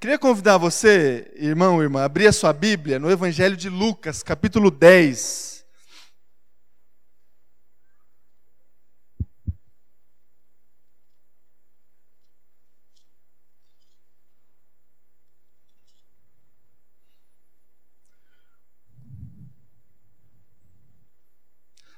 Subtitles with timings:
[0.00, 4.70] Queria convidar você, irmão, irmã, a abrir a sua Bíblia no Evangelho de Lucas, capítulo
[4.70, 5.62] 10.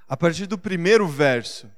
[0.08, 1.70] A partir do primeiro verso.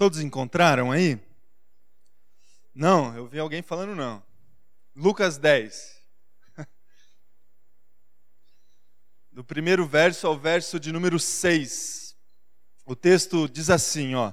[0.00, 1.20] Todos encontraram aí?
[2.74, 4.22] Não, eu vi alguém falando não.
[4.96, 6.00] Lucas 10.
[9.30, 12.16] Do primeiro verso ao verso de número 6.
[12.86, 14.32] O texto diz assim, ó: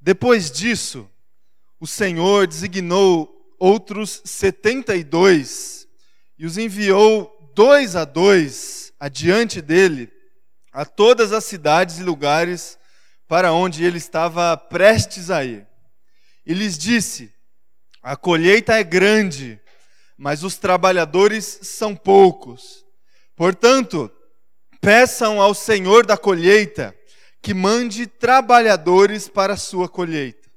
[0.00, 1.10] Depois disso,
[1.80, 5.88] o Senhor designou outros setenta e dois
[6.38, 10.08] e os enviou dois a dois adiante dele
[10.70, 12.78] a todas as cidades e lugares
[13.30, 15.64] para onde ele estava prestes a ir.
[16.44, 17.32] E lhes disse:
[18.02, 19.60] A colheita é grande,
[20.18, 22.84] mas os trabalhadores são poucos.
[23.36, 24.10] Portanto,
[24.80, 26.92] peçam ao Senhor da colheita
[27.40, 30.50] que mande trabalhadores para a sua colheita.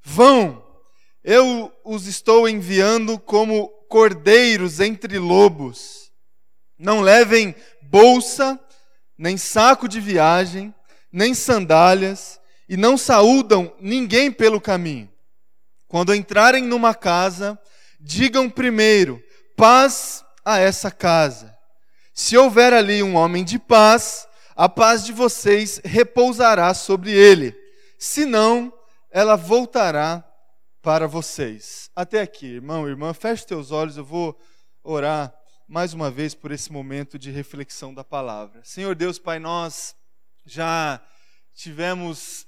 [0.00, 0.64] Vão,
[1.24, 6.12] eu os estou enviando como cordeiros entre lobos.
[6.78, 8.60] Não levem bolsa,
[9.18, 10.72] nem saco de viagem,
[11.12, 15.10] nem sandálias, e não saúdam ninguém pelo caminho.
[15.86, 17.58] Quando entrarem numa casa,
[18.00, 19.22] digam primeiro:
[19.56, 21.54] paz a essa casa.
[22.14, 27.54] Se houver ali um homem de paz, a paz de vocês repousará sobre ele.
[27.98, 28.72] Senão,
[29.10, 30.24] ela voltará
[30.82, 31.90] para vocês.
[31.94, 34.38] Até aqui, irmão, irmã, feche teus olhos, eu vou
[34.82, 35.32] orar
[35.68, 38.60] mais uma vez por esse momento de reflexão da palavra.
[38.64, 39.94] Senhor Deus, Pai, nós
[40.52, 41.00] já
[41.54, 42.46] tivemos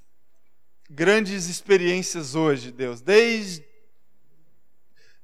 [0.90, 3.64] grandes experiências hoje, Deus, desde,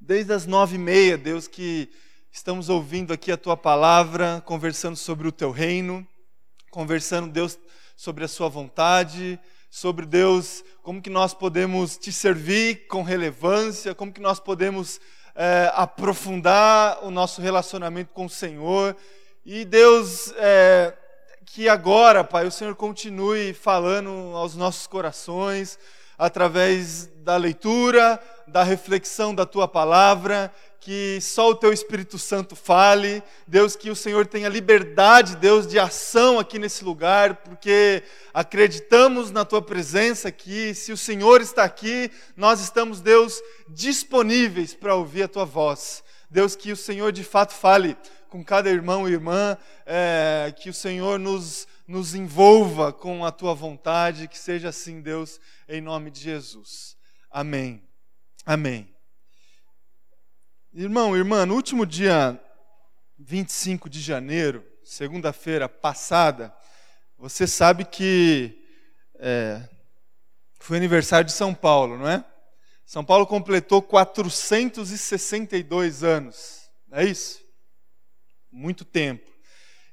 [0.01, 1.91] desde as nove e meia, Deus, que
[2.33, 6.09] estamos ouvindo aqui a Tua palavra, conversando sobre o Teu reino,
[6.71, 7.59] conversando, Deus,
[7.95, 14.11] sobre a Sua vontade, sobre Deus, como que nós podemos Te servir com relevância, como
[14.11, 14.99] que nós podemos
[15.35, 18.97] é, aprofundar o nosso relacionamento com o Senhor.
[19.45, 20.97] E Deus, é,
[21.53, 25.81] que agora, Pai, o Senhor continue falando aos nossos corações,
[26.17, 33.21] através da leitura, da reflexão da tua palavra, que só o teu Espírito Santo fale,
[33.49, 39.45] Deus, que o Senhor tenha liberdade, Deus, de ação aqui nesse lugar, porque acreditamos na
[39.45, 45.29] tua presença aqui, se o Senhor está aqui, nós estamos, Deus, disponíveis para ouvir a
[45.29, 46.05] tua voz.
[46.31, 47.97] Deus, que o Senhor de fato fale
[48.31, 53.55] com cada irmão e irmã, é, que o Senhor nos, nos envolva com a tua
[53.55, 56.97] vontade, que seja assim, Deus, em nome de Jesus.
[57.29, 57.83] Amém.
[58.47, 58.89] Amém.
[60.73, 62.41] Irmão, irmã, no último dia
[63.19, 66.55] 25 de janeiro, segunda-feira passada,
[67.19, 68.57] você sabe que
[69.19, 69.69] é,
[70.61, 72.25] foi aniversário de São Paulo, não é?
[72.87, 77.50] São Paulo completou 462 anos, não é isso?
[78.53, 79.31] Muito tempo.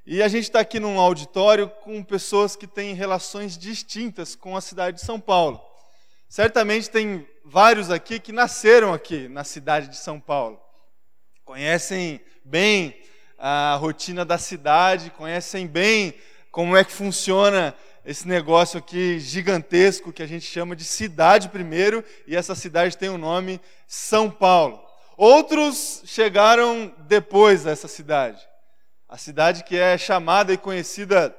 [0.05, 4.61] E a gente está aqui num auditório com pessoas que têm relações distintas com a
[4.61, 5.61] cidade de São Paulo.
[6.29, 10.59] Certamente tem vários aqui que nasceram aqui na cidade de São Paulo.
[11.43, 12.95] Conhecem bem
[13.37, 16.13] a rotina da cidade, conhecem bem
[16.51, 17.75] como é que funciona
[18.05, 23.09] esse negócio aqui gigantesco que a gente chama de cidade primeiro, e essa cidade tem
[23.09, 24.86] o nome São Paulo.
[25.17, 28.39] Outros chegaram depois dessa cidade.
[29.09, 31.35] A cidade que é chamada e conhecida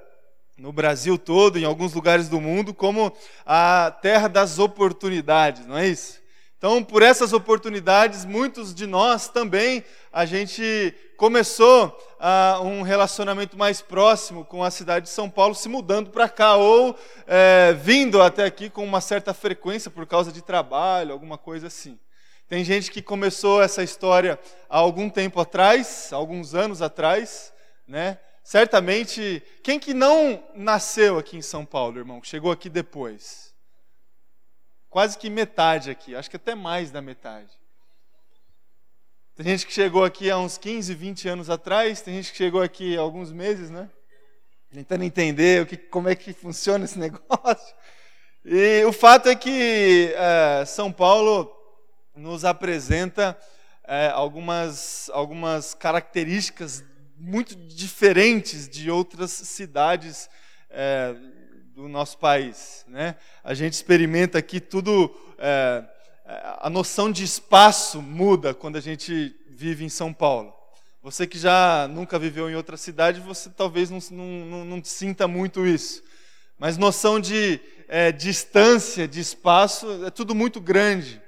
[0.58, 5.86] no Brasil todo, em alguns lugares do mundo, como a terra das oportunidades, não é
[5.86, 6.18] isso?
[6.58, 13.80] Então, por essas oportunidades, muitos de nós também, a gente começou uh, um relacionamento mais
[13.80, 16.98] próximo com a cidade de São Paulo, se mudando para cá, ou
[17.28, 21.96] é, vindo até aqui com uma certa frequência por causa de trabalho, alguma coisa assim.
[22.48, 24.40] Tem gente que começou essa história
[24.70, 27.52] há algum tempo atrás, alguns anos atrás,
[27.86, 28.18] né?
[28.42, 32.22] Certamente, quem que não nasceu aqui em São Paulo, irmão?
[32.22, 33.54] Chegou aqui depois?
[34.88, 37.50] Quase que metade aqui, acho que até mais da metade.
[39.36, 42.62] Tem gente que chegou aqui há uns 15, 20 anos atrás, tem gente que chegou
[42.62, 43.90] aqui há alguns meses, né?
[44.72, 47.76] Tentando entender o que, como é que funciona esse negócio.
[48.42, 51.57] E o fato é que é, São Paulo
[52.18, 53.38] nos apresenta
[53.84, 56.84] é, algumas, algumas características
[57.16, 60.28] muito diferentes de outras cidades
[60.68, 61.14] é,
[61.74, 62.84] do nosso país.
[62.88, 63.14] Né?
[63.42, 65.84] A gente experimenta aqui tudo, é,
[66.58, 70.52] a noção de espaço muda quando a gente vive em São Paulo.
[71.02, 75.64] Você que já nunca viveu em outra cidade, você talvez não, não, não sinta muito
[75.66, 76.02] isso.
[76.58, 81.22] Mas noção de é, distância, de espaço, é tudo muito grande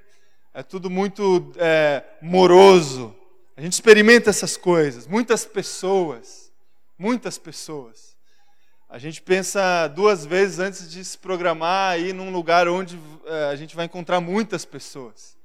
[0.53, 3.15] é tudo muito é, moroso.
[3.57, 5.07] A gente experimenta essas coisas.
[5.07, 6.53] Muitas pessoas,
[6.99, 8.17] muitas pessoas.
[8.89, 13.57] A gente pensa duas vezes antes de se programar aí num lugar onde é, a
[13.57, 15.37] gente vai encontrar muitas pessoas,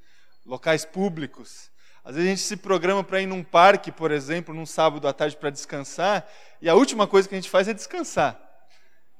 [0.44, 1.69] locais públicos.
[2.04, 5.13] Às vezes a gente se programa para ir num parque, por exemplo, num sábado à
[5.13, 6.28] tarde para descansar,
[6.62, 8.40] e a última coisa que a gente faz é descansar.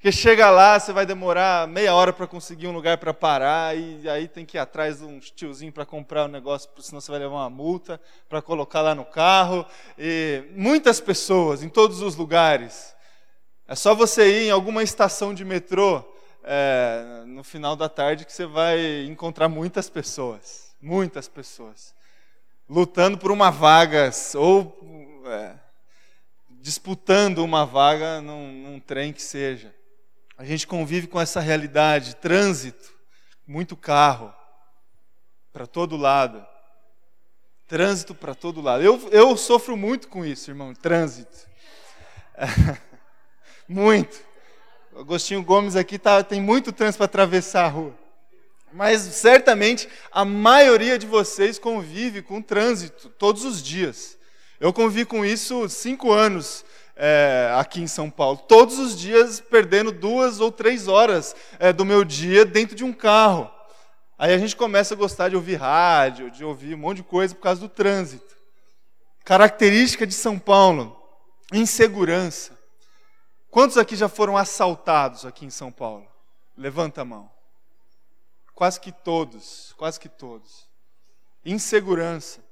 [0.06, 4.08] Porque chega lá, você vai demorar meia hora para conseguir um lugar para parar, e
[4.08, 7.10] aí tem que ir atrás de um tiozinho para comprar o um negócio, senão você
[7.10, 8.00] vai levar uma multa,
[8.30, 9.66] para colocar lá no carro.
[9.98, 12.96] E muitas pessoas, em todos os lugares.
[13.68, 16.04] É só você ir em alguma estação de metrô
[16.44, 20.76] é, no final da tarde que você vai encontrar muitas pessoas.
[20.80, 21.96] Muitas pessoas.
[22.70, 25.56] Lutando por uma vaga, ou é,
[26.62, 29.74] disputando uma vaga num, num trem que seja.
[30.38, 32.94] A gente convive com essa realidade, trânsito,
[33.48, 34.34] muito carro
[35.54, 36.46] para todo lado.
[37.68, 38.84] Trânsito para todo lado.
[38.84, 41.48] Eu, eu sofro muito com isso, irmão, trânsito.
[43.68, 44.20] muito.
[44.92, 47.98] O Agostinho Gomes aqui tá, tem muito trânsito para atravessar a rua.
[48.74, 54.15] Mas certamente a maioria de vocês convive com trânsito todos os dias.
[54.66, 56.66] Eu convivi com isso cinco anos
[56.96, 58.36] é, aqui em São Paulo.
[58.36, 62.92] Todos os dias perdendo duas ou três horas é, do meu dia dentro de um
[62.92, 63.48] carro.
[64.18, 67.36] Aí a gente começa a gostar de ouvir rádio, de ouvir um monte de coisa
[67.36, 68.36] por causa do trânsito.
[69.24, 71.00] Característica de São Paulo:
[71.54, 72.58] insegurança.
[73.52, 76.08] Quantos aqui já foram assaltados aqui em São Paulo?
[76.58, 77.30] Levanta a mão.
[78.56, 80.66] Quase que todos, quase que todos.
[81.46, 82.45] Insegurança.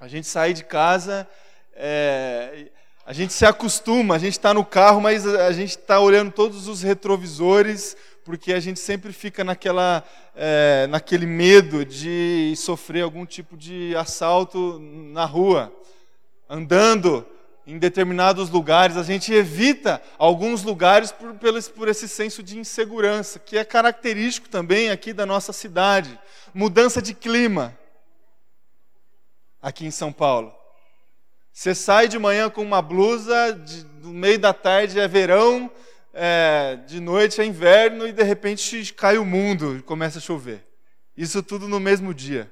[0.00, 1.28] A gente sai de casa,
[1.74, 2.68] é,
[3.04, 6.66] a gente se acostuma, a gente está no carro, mas a gente está olhando todos
[6.68, 7.94] os retrovisores,
[8.24, 10.02] porque a gente sempre fica naquela,
[10.34, 15.70] é, naquele medo de sofrer algum tipo de assalto na rua.
[16.48, 17.26] Andando
[17.66, 21.34] em determinados lugares, a gente evita alguns lugares por,
[21.74, 26.18] por esse senso de insegurança, que é característico também aqui da nossa cidade.
[26.54, 27.78] Mudança de clima
[29.60, 30.54] aqui em São Paulo.
[31.52, 35.70] Você sai de manhã com uma blusa, de, no meio da tarde é verão,
[36.14, 40.64] é, de noite é inverno e de repente cai o mundo e começa a chover.
[41.16, 42.50] Isso tudo no mesmo dia.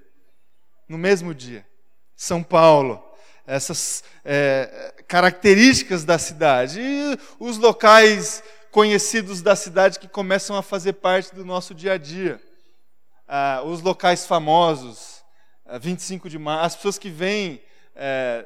[0.88, 1.66] No mesmo dia.
[2.14, 3.02] São Paulo.
[3.46, 6.80] Essas é, características da cidade.
[6.80, 11.98] E os locais conhecidos da cidade que começam a fazer parte do nosso dia a
[11.98, 12.40] dia.
[13.26, 15.07] Ah, os locais famosos.
[15.76, 16.64] 25 ah, de março.
[16.64, 17.60] As pessoas que vêm.
[17.94, 18.44] É,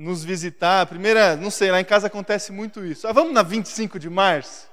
[0.00, 0.86] nos visitar.
[0.86, 3.06] Primeira, não sei, lá em casa acontece muito isso.
[3.06, 4.68] Ah, vamos na 25 de março?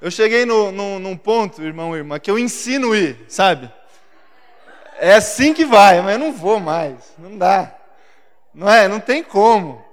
[0.00, 3.70] Eu cheguei no, no, num ponto, irmão e irmã, que eu ensino ir, sabe?
[4.98, 7.12] É assim que vai, mas eu não vou mais.
[7.18, 7.74] Não dá.
[8.54, 8.88] Não é?
[8.88, 9.84] Não tem como.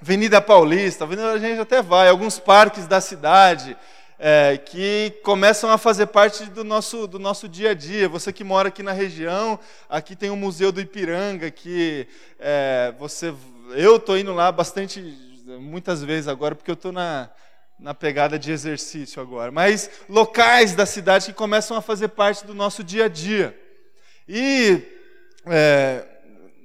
[0.00, 3.76] Avenida Paulista, Avenida a gente até vai, alguns parques da cidade
[4.18, 8.08] é, que começam a fazer parte do nosso, do nosso dia a dia.
[8.08, 9.58] Você que mora aqui na região,
[9.88, 12.08] aqui tem o Museu do Ipiranga, que
[12.38, 13.32] é, você
[13.70, 15.00] eu estou indo lá bastante,
[15.60, 17.30] muitas vezes agora, porque eu estou na,
[17.78, 19.52] na pegada de exercício agora.
[19.52, 23.58] Mas locais da cidade que começam a fazer parte do nosso dia a dia.
[24.26, 24.82] E,
[25.46, 26.04] é,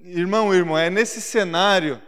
[0.05, 2.01] irmão, irmão, é nesse cenário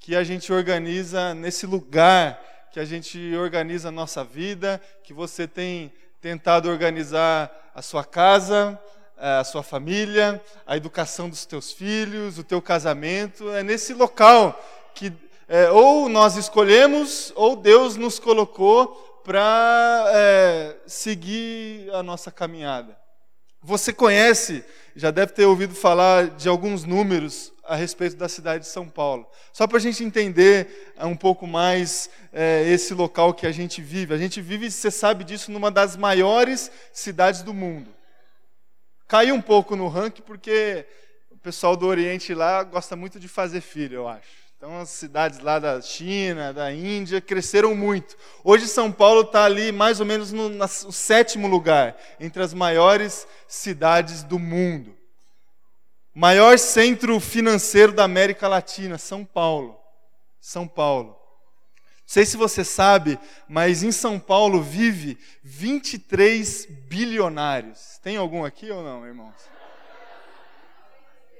[0.00, 5.46] que a gente organiza, nesse lugar que a gente organiza a nossa vida, que você
[5.46, 8.78] tem tentado organizar a sua casa,
[9.16, 13.50] a sua família, a educação dos teus filhos, o teu casamento.
[13.50, 14.58] É nesse local
[14.94, 15.12] que
[15.48, 18.88] é, ou nós escolhemos ou Deus nos colocou
[19.24, 22.98] para é, seguir a nossa caminhada.
[23.62, 28.70] Você conhece, já deve ter ouvido falar de alguns números a respeito da cidade de
[28.70, 29.28] São Paulo.
[29.52, 34.14] Só para a gente entender um pouco mais é, esse local que a gente vive.
[34.14, 37.90] A gente vive, você sabe disso, numa das maiores cidades do mundo.
[39.06, 40.86] Caiu um pouco no ranking porque
[41.30, 44.48] o pessoal do Oriente lá gosta muito de fazer filho, eu acho.
[44.56, 48.16] Então, as cidades lá da China, da Índia, cresceram muito.
[48.42, 53.24] Hoje, São Paulo está ali mais ou menos no, no sétimo lugar, entre as maiores
[53.46, 54.97] cidades do mundo.
[56.14, 59.78] Maior centro financeiro da América Latina, São Paulo.
[60.40, 61.10] São Paulo.
[61.10, 67.98] Não sei se você sabe, mas em São Paulo vive 23 bilionários.
[68.02, 69.34] Tem algum aqui ou não, irmãos?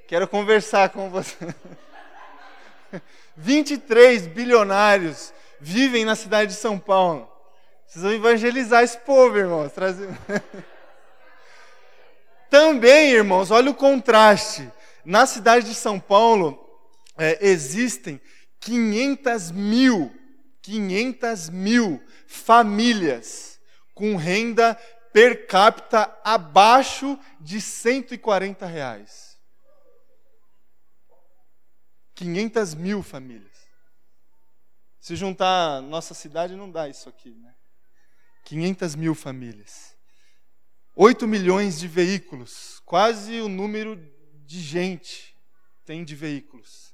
[0.07, 1.35] Quero conversar com você.
[3.35, 7.29] 23 bilionários vivem na cidade de São Paulo.
[7.83, 9.71] Precisam evangelizar esse povo, irmãos.
[9.71, 10.07] Trazer...
[12.49, 14.71] Também, irmãos, olha o contraste.
[15.05, 16.57] Na cidade de São Paulo
[17.17, 18.19] é, existem
[18.59, 20.13] 500 mil,
[20.61, 23.59] 500 mil famílias
[23.93, 24.75] com renda
[25.11, 29.37] per capita abaixo de 140 reais.
[32.15, 33.49] 500 mil famílias.
[34.99, 37.55] Se juntar nossa cidade, não dá isso aqui, né?
[38.43, 39.98] 500 mil famílias.
[41.01, 43.97] 8 milhões de veículos, quase o número
[44.45, 45.33] de gente
[45.85, 46.93] tem de veículos.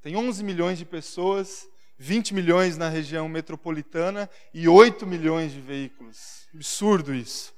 [0.00, 6.48] Tem 11 milhões de pessoas, 20 milhões na região metropolitana e 8 milhões de veículos.
[6.54, 7.52] Absurdo isso.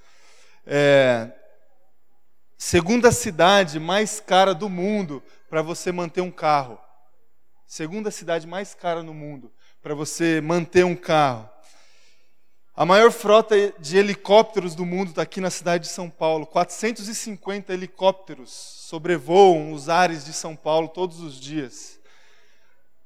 [0.67, 1.31] É,
[2.59, 6.81] segunda cidade mais cara do mundo para você manter um carro
[7.67, 9.53] segunda cidade mais cara no mundo
[9.83, 11.49] para você manter um carro.
[12.77, 16.45] A maior frota de helicópteros do mundo está aqui na cidade de São Paulo.
[16.45, 21.99] 450 helicópteros sobrevoam os ares de São Paulo todos os dias.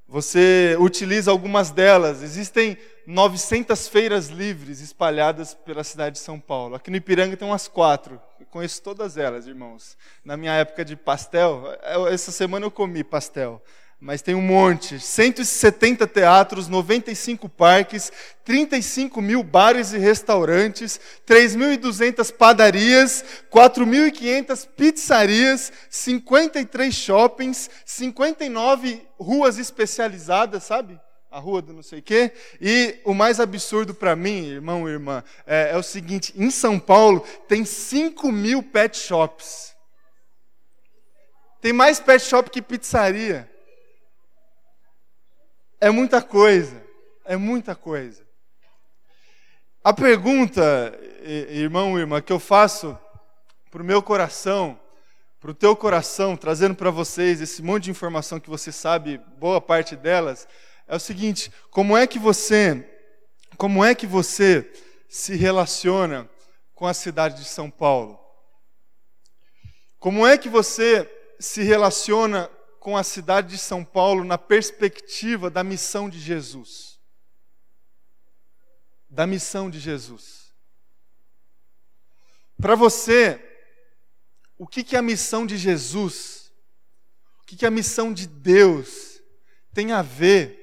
[0.08, 2.20] Você utiliza algumas delas.
[2.20, 6.74] Existem 900 feiras livres espalhadas pela cidade de São Paulo.
[6.74, 8.20] Aqui no Ipiranga tem umas quatro.
[8.40, 9.96] Eu conheço todas elas, irmãos.
[10.24, 11.62] Na minha época de pastel,
[12.10, 13.62] essa semana eu comi pastel
[14.00, 14.98] mas tem um monte.
[14.98, 18.10] 170 teatros, 95 parques,
[18.44, 30.98] 35 mil bares e restaurantes, 3.200 padarias, 4.500 pizzarias, 53 shoppings, 59 ruas especializadas, sabe?
[31.30, 32.32] A rua do não sei o quê.
[32.60, 36.78] E o mais absurdo para mim, irmão e irmã, é, é o seguinte: em São
[36.80, 39.74] Paulo tem 5 mil pet shops.
[41.60, 43.49] Tem mais pet shop que pizzaria.
[45.82, 46.84] É muita coisa,
[47.24, 48.22] é muita coisa.
[49.82, 52.98] A pergunta, irmão e irmã, que eu faço
[53.70, 54.78] para o meu coração,
[55.40, 59.58] para o teu coração, trazendo para vocês esse monte de informação que você sabe, boa
[59.58, 60.46] parte delas,
[60.86, 62.86] é o seguinte: como é que você,
[63.56, 64.70] como é que você
[65.08, 66.28] se relaciona
[66.74, 68.20] com a cidade de São Paulo?
[69.98, 75.62] Como é que você se relaciona com a cidade de São Paulo na perspectiva da
[75.62, 76.98] missão de Jesus.
[79.08, 80.54] Da missão de Jesus.
[82.56, 83.38] Para você,
[84.58, 86.50] o que, que a missão de Jesus,
[87.42, 89.20] o que, que a missão de Deus
[89.74, 90.58] tem a ver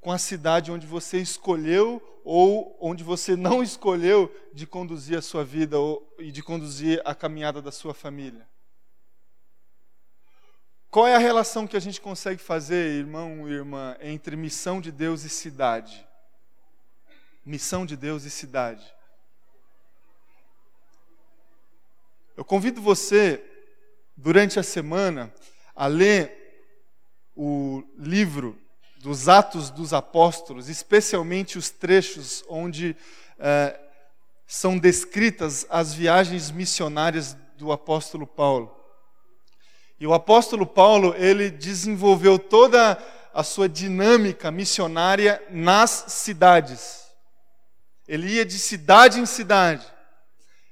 [0.00, 5.44] com a cidade onde você escolheu ou onde você não escolheu de conduzir a sua
[5.44, 8.51] vida ou, e de conduzir a caminhada da sua família?
[10.92, 14.92] Qual é a relação que a gente consegue fazer, irmão e irmã, entre missão de
[14.92, 16.06] Deus e cidade?
[17.46, 18.84] Missão de Deus e cidade.
[22.36, 23.42] Eu convido você,
[24.14, 25.32] durante a semana,
[25.74, 26.68] a ler
[27.34, 28.60] o livro
[28.98, 32.94] dos Atos dos Apóstolos, especialmente os trechos onde
[33.38, 33.80] eh,
[34.46, 38.81] são descritas as viagens missionárias do apóstolo Paulo.
[40.02, 43.00] E o apóstolo Paulo, ele desenvolveu toda
[43.32, 47.06] a sua dinâmica missionária nas cidades.
[48.08, 49.86] Ele ia de cidade em cidade.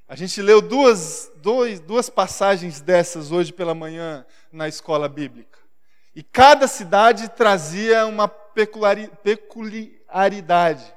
[0.09, 5.61] A gente leu duas, dois, duas passagens dessas hoje pela manhã na escola bíblica.
[6.13, 10.93] E cada cidade trazia uma peculiaridade,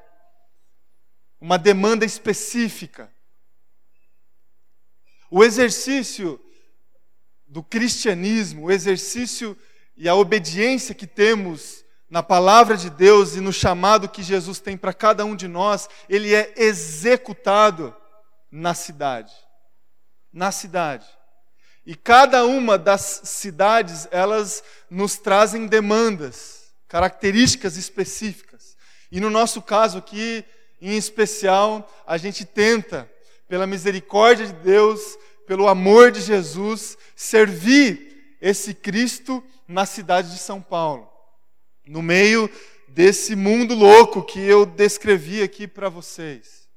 [1.39, 3.13] uma demanda específica.
[5.29, 6.42] O exercício
[7.53, 9.55] do cristianismo, o exercício
[9.95, 14.75] e a obediência que temos na palavra de Deus e no chamado que Jesus tem
[14.75, 17.95] para cada um de nós, ele é executado
[18.51, 19.31] na cidade.
[20.33, 21.05] Na cidade.
[21.85, 28.75] E cada uma das cidades, elas nos trazem demandas, características específicas.
[29.11, 30.43] E no nosso caso aqui,
[30.81, 33.07] em especial, a gente tenta,
[33.47, 34.99] pela misericórdia de Deus,
[35.45, 41.09] pelo amor de Jesus, servir esse Cristo na cidade de São Paulo.
[41.85, 42.49] no meio
[42.87, 46.67] desse mundo louco que eu descrevi aqui para vocês.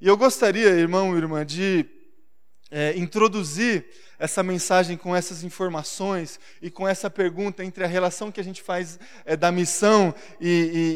[0.00, 1.86] E eu gostaria, irmão e irmã, de
[2.70, 3.86] é, introduzir
[4.18, 8.62] essa mensagem com essas informações e com essa pergunta entre a relação que a gente
[8.62, 10.48] faz é, da missão e,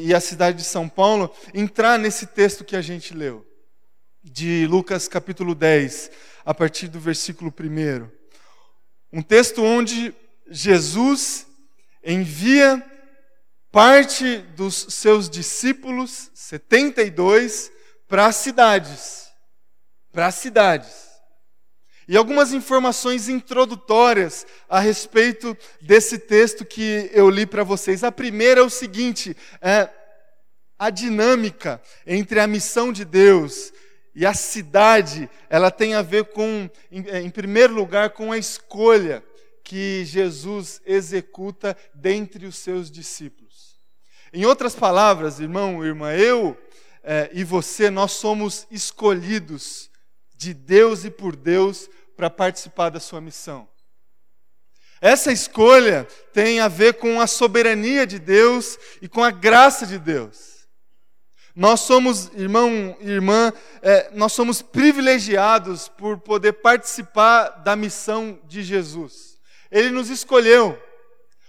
[0.05, 3.47] e, e a cidade de São Paulo, entrar nesse texto que a gente leu,
[4.23, 6.11] de Lucas capítulo 10,
[6.45, 8.09] a partir do versículo 1.
[9.13, 10.15] Um texto onde
[10.49, 11.47] Jesus
[12.05, 12.85] envia
[13.71, 17.71] parte dos seus discípulos, 72,
[18.07, 19.29] para as cidades.
[20.13, 21.09] Para as cidades
[22.09, 28.03] e algumas informações introdutórias a respeito desse texto que eu li para vocês.
[28.03, 29.91] A primeira é o seguinte: é
[30.79, 33.73] a dinâmica entre a missão de Deus
[34.19, 38.37] e a cidade, ela tem a ver com, em, é, em primeiro lugar, com a
[38.37, 39.25] escolha
[39.63, 43.79] que Jesus executa dentre os seus discípulos.
[44.33, 46.59] Em outras palavras, irmão, irmã, eu
[47.05, 49.89] é, e você, nós somos escolhidos
[50.35, 53.69] de Deus e por Deus para participar da sua missão.
[55.01, 59.97] Essa escolha tem a ver com a soberania de Deus e com a graça de
[59.97, 60.58] Deus.
[61.59, 68.62] Nós somos, irmão e irmã, é, nós somos privilegiados por poder participar da missão de
[68.62, 69.41] Jesus.
[69.69, 70.81] Ele nos escolheu.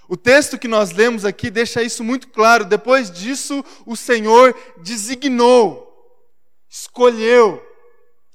[0.08, 2.66] O texto que nós lemos aqui deixa isso muito claro.
[2.66, 5.88] Depois disso, o Senhor designou,
[6.68, 7.64] escolheu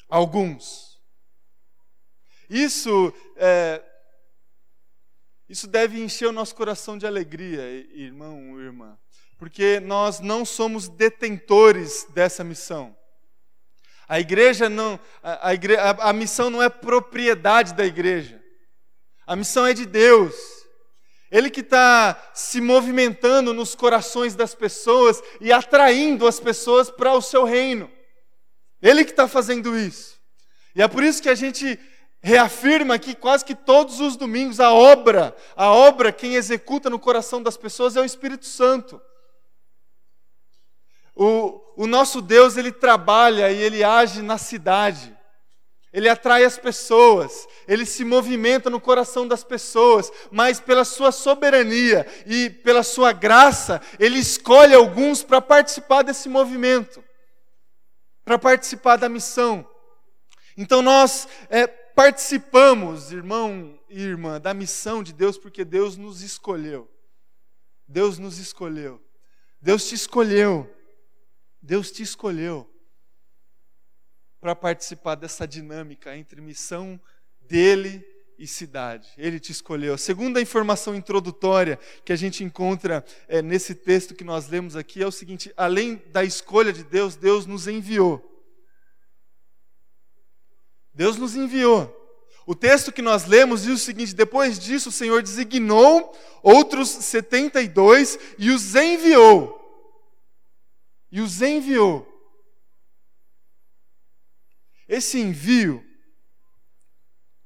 [0.09, 1.01] alguns.
[2.49, 3.83] Isso, é,
[5.49, 8.97] isso deve encher o nosso coração de alegria, irmão, irmã,
[9.39, 12.97] porque nós não somos detentores dessa missão.
[14.09, 18.43] A igreja não, a, a, igre, a, a missão não é propriedade da igreja.
[19.27, 20.35] A missão é de Deus.
[21.31, 27.23] Ele que está se movimentando nos corações das pessoas e atraindo as pessoas para o
[27.23, 27.91] seu reino.
[28.81, 30.21] Ele que está fazendo isso.
[30.77, 31.79] E é por isso que a gente
[32.23, 37.43] reafirma aqui quase que todos os domingos a obra, a obra quem executa no coração
[37.43, 39.01] das pessoas é o Espírito Santo.
[41.15, 45.15] O, o nosso Deus, ele trabalha e ele age na cidade.
[45.95, 52.05] Ele atrai as pessoas, ele se movimenta no coração das pessoas, mas pela sua soberania
[52.27, 57.03] e pela sua graça, ele escolhe alguns para participar desse movimento,
[58.25, 59.65] para participar da missão.
[60.57, 66.91] Então nós é, participamos, irmão e irmã, da missão de Deus porque Deus nos escolheu.
[67.87, 69.01] Deus nos escolheu.
[69.61, 70.69] Deus te escolheu.
[71.65, 72.71] Deus te escolheu
[74.39, 77.01] para participar dessa dinâmica entre missão
[77.41, 78.07] dele
[78.39, 79.09] e cidade.
[79.17, 79.95] Ele te escolheu.
[79.95, 85.03] A segunda informação introdutória que a gente encontra é, nesse texto que nós lemos aqui
[85.03, 88.23] é o seguinte: além da escolha de Deus, Deus nos enviou.
[90.93, 92.03] Deus nos enviou.
[92.47, 98.19] O texto que nós lemos diz o seguinte: depois disso, o Senhor designou outros 72
[98.37, 99.64] e os enviou.
[101.15, 102.05] E os enviou.
[104.89, 105.81] Esse envio,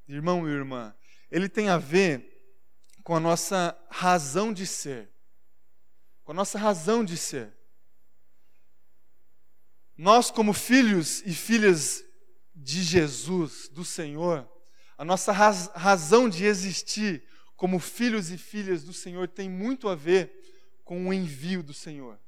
[0.08, 0.96] irmão e irmã,
[1.30, 2.56] ele tem a ver
[3.04, 5.10] com a nossa razão de ser.
[6.24, 7.54] Com a nossa razão de ser.
[9.98, 12.02] Nós, como filhos e filhas
[12.54, 14.50] de Jesus, do Senhor,
[14.96, 17.22] a nossa raz, razão de existir
[17.54, 22.18] como filhos e filhas do Senhor tem muito a ver com o envio do Senhor.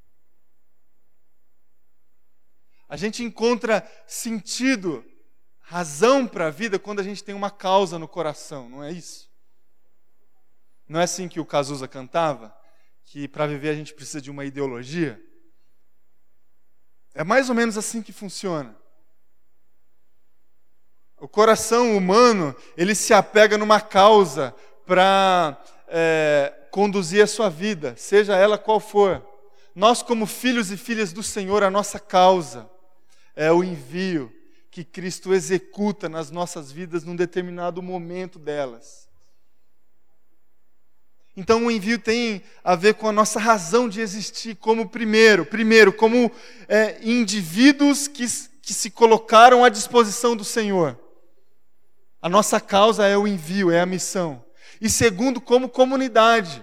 [2.90, 5.04] A gente encontra sentido,
[5.60, 9.30] razão para a vida quando a gente tem uma causa no coração, não é isso?
[10.88, 12.52] Não é assim que o Cazuza cantava?
[13.04, 15.22] Que para viver a gente precisa de uma ideologia?
[17.14, 18.76] É mais ou menos assim que funciona.
[21.16, 24.52] O coração humano, ele se apega numa causa
[24.84, 29.24] para é, conduzir a sua vida, seja ela qual for.
[29.76, 32.68] Nós, como filhos e filhas do Senhor, a nossa causa
[33.40, 34.30] é o envio
[34.70, 39.08] que Cristo executa nas nossas vidas num determinado momento delas.
[41.34, 45.90] Então o envio tem a ver com a nossa razão de existir como primeiro, primeiro,
[45.90, 46.30] como
[46.68, 48.26] é, indivíduos que,
[48.60, 51.00] que se colocaram à disposição do Senhor.
[52.20, 54.44] A nossa causa é o envio, é a missão.
[54.78, 56.62] E segundo, como comunidade.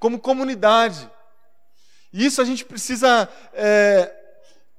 [0.00, 1.08] Como comunidade.
[2.12, 4.17] E isso a gente precisa é,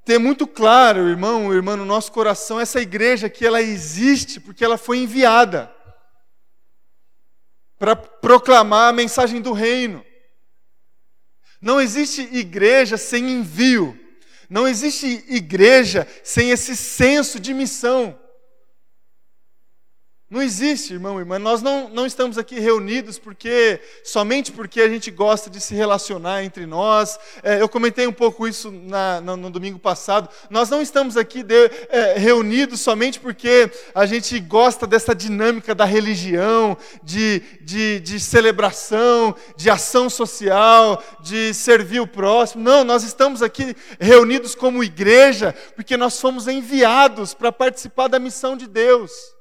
[0.05, 4.77] ter muito claro, irmão, irmã, no nosso coração, essa igreja que ela existe porque ela
[4.77, 5.71] foi enviada
[7.77, 10.05] para proclamar a mensagem do reino.
[11.61, 13.97] Não existe igreja sem envio.
[14.49, 18.19] Não existe igreja sem esse senso de missão.
[20.29, 21.39] Não existe, irmão e irmã.
[21.39, 26.43] Nós não, não estamos aqui reunidos porque somente porque a gente gosta de se relacionar
[26.43, 27.17] entre nós.
[27.41, 30.29] É, eu comentei um pouco isso na, no, no, domingo passado.
[30.47, 35.85] Nós não estamos aqui de, é, reunidos somente porque a gente gosta dessa dinâmica da
[35.85, 42.63] religião, de, de, de celebração, de ação social, de servir o próximo.
[42.63, 48.55] Não, nós estamos aqui reunidos como igreja porque nós fomos enviados para participar da missão
[48.55, 49.38] de Deus.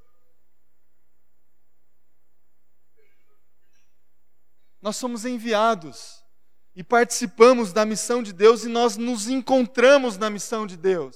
[4.88, 6.24] Nós somos enviados
[6.74, 11.14] e participamos da missão de Deus e nós nos encontramos na missão de Deus.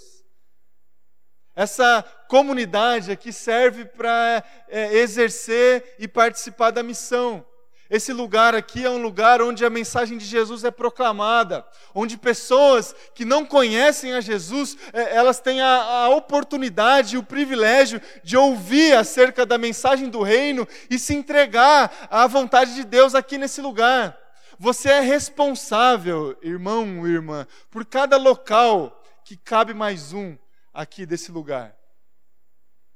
[1.55, 7.47] Essa comunidade aqui serve para é, exercer e participar da missão.
[7.93, 11.63] Esse lugar aqui é um lugar onde a mensagem de Jesus é proclamada,
[11.95, 17.23] onde pessoas que não conhecem a Jesus, é, elas têm a, a oportunidade e o
[17.23, 23.15] privilégio de ouvir acerca da mensagem do reino e se entregar à vontade de Deus
[23.15, 24.19] aqui nesse lugar.
[24.59, 30.35] Você é responsável, irmão, irmã, por cada local que cabe mais um
[30.73, 31.77] aqui desse lugar.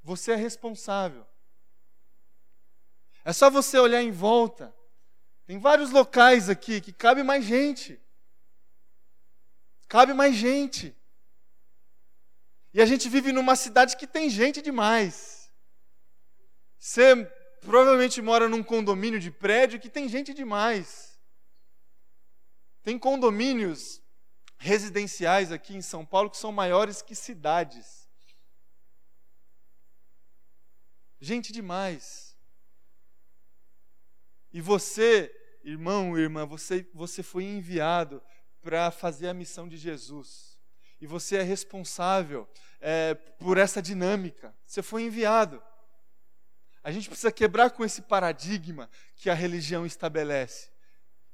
[0.03, 1.27] Você é responsável.
[3.27, 4.75] É só você olhar em volta
[5.47, 8.01] tem vários locais aqui que cabe mais gente.
[9.89, 10.95] Cabe mais gente.
[12.75, 15.51] E a gente vive numa cidade que tem gente demais.
[16.79, 17.25] Você
[17.61, 21.17] provavelmente mora num condomínio de prédio que tem gente demais.
[22.83, 24.03] Tem condomínios
[24.59, 28.09] residenciais aqui em São Paulo que são maiores que cidades.
[31.21, 32.26] Gente demais.
[34.53, 38.23] E você, irmão, irmã, você, você foi enviado
[38.63, 40.57] para fazer a missão de Jesus.
[41.01, 42.49] E você é responsável
[42.81, 44.55] é, por essa dinâmica.
[44.67, 45.63] Você foi enviado.
[46.83, 50.71] A gente precisa quebrar com esse paradigma que a religião estabelece.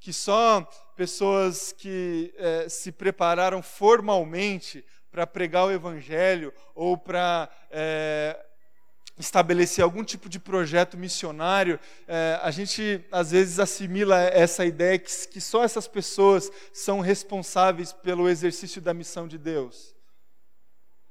[0.00, 0.62] Que só
[0.96, 8.44] pessoas que é, se prepararam formalmente para pregar o Evangelho ou para é,
[9.18, 15.10] estabelecer algum tipo de projeto missionário, é, a gente às vezes assimila essa ideia que,
[15.28, 19.94] que só essas pessoas são responsáveis pelo exercício da missão de Deus.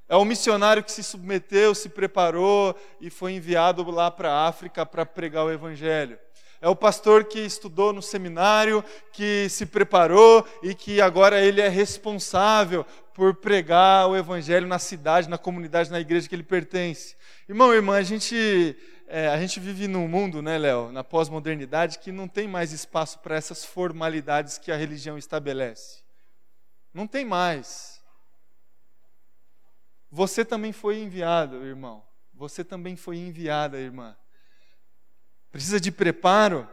[0.10, 4.86] É o missionário que se submeteu, se preparou e foi enviado lá para a África
[4.86, 6.20] para pregar o Evangelho.
[6.62, 11.67] É o pastor que estudou no seminário, que se preparou e que agora ele é
[11.67, 17.15] responsável por pregar o evangelho na cidade, na comunidade, na igreja que ele pertence.
[17.50, 22.12] Irmão, irmã, a gente, é, a gente vive num mundo, né, Léo, na pós-modernidade, que
[22.12, 26.04] não tem mais espaço para essas formalidades que a religião estabelece.
[26.93, 28.00] Não tem mais.
[30.12, 32.04] Você também foi enviado, irmão.
[32.36, 34.15] Você também foi enviada, irmã
[35.52, 36.68] precisa de preparo,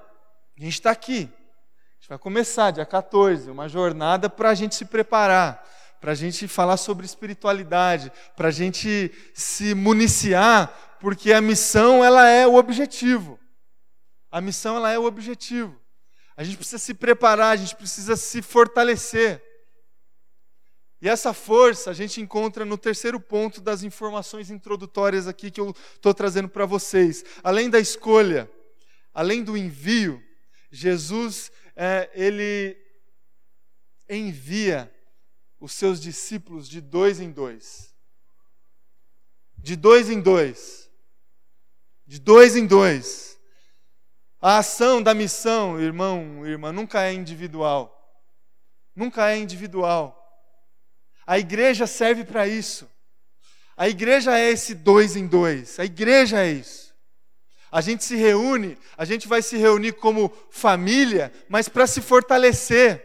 [0.56, 1.28] a gente está aqui.
[1.30, 5.64] A gente vai começar dia 14, uma jornada para a gente se preparar,
[6.00, 12.28] para a gente falar sobre espiritualidade, para a gente se municiar, porque a missão ela
[12.28, 13.38] é o objetivo.
[14.30, 15.76] A missão ela é o objetivo.
[16.36, 19.42] A gente precisa se preparar, a gente precisa se fortalecer.
[21.00, 25.74] E essa força a gente encontra no terceiro ponto das informações introdutórias aqui que eu
[25.94, 27.24] estou trazendo para vocês.
[27.42, 28.50] Além da escolha,
[29.18, 30.22] além do envio,
[30.70, 32.76] Jesus é, ele
[34.08, 34.94] envia
[35.58, 37.92] os seus discípulos de dois em dois.
[39.56, 40.88] De dois em dois.
[42.06, 43.36] De dois em dois.
[44.40, 47.92] A ação da missão, irmão, irmã, nunca é individual.
[48.94, 50.14] Nunca é individual.
[51.26, 52.88] A igreja serve para isso.
[53.76, 55.76] A igreja é esse dois em dois.
[55.80, 56.87] A igreja é isso.
[57.70, 63.04] A gente se reúne, a gente vai se reunir como família, mas para se fortalecer.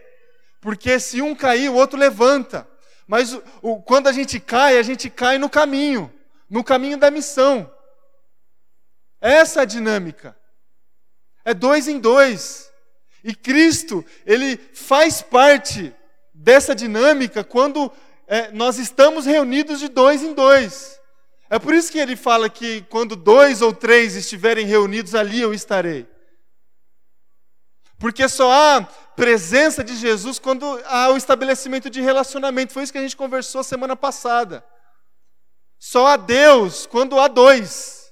[0.62, 2.67] Porque se um cair, o outro levanta.
[3.06, 6.12] Mas o, o, quando a gente cai, a gente cai no caminho
[6.54, 7.67] no caminho da missão.
[9.19, 10.38] Essa é a dinâmica.
[11.43, 12.71] É dois em dois.
[13.23, 15.91] E Cristo, ele faz parte
[16.32, 17.91] dessa dinâmica quando
[18.28, 20.99] é, nós estamos reunidos de dois em dois.
[21.49, 25.53] É por isso que ele fala que quando dois ou três estiverem reunidos, ali eu
[25.53, 26.08] estarei.
[27.99, 28.84] Porque só há
[29.15, 32.73] presença de Jesus quando há o estabelecimento de relacionamento.
[32.73, 34.65] Foi isso que a gente conversou semana passada.
[35.79, 38.12] Só há Deus quando há dois.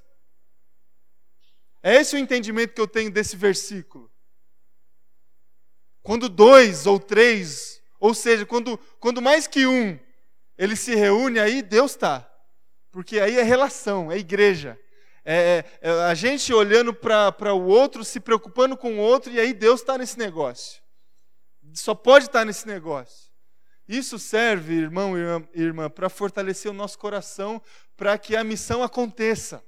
[1.84, 4.10] É esse o entendimento que eu tenho desse versículo.
[6.04, 10.00] Quando dois ou três, ou seja, quando, quando mais que um,
[10.58, 12.31] ele se reúne, aí Deus está.
[12.91, 14.80] Porque aí é relação, é igreja.
[15.23, 19.39] É, é, é a gente olhando para o outro, se preocupando com o outro, e
[19.39, 20.82] aí Deus está nesse negócio.
[21.73, 23.32] Só pode estar tá nesse negócio.
[23.88, 27.62] Isso serve, irmão e irmã, para fortalecer o nosso coração,
[27.95, 29.63] para que a missão aconteça.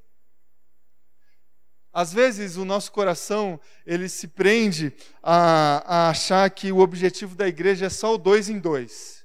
[1.92, 7.48] Às vezes o nosso coração ele se prende a, a, achar que o objetivo da
[7.48, 9.24] igreja é só o dois em dois.